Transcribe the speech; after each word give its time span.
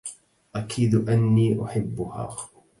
أكيد 0.55 0.95
أنّي 1.09 1.61
أحبّها. 1.65 2.37